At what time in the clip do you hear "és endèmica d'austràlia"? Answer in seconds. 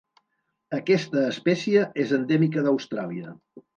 2.05-3.37